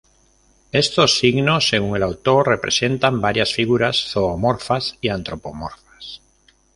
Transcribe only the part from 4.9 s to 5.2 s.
y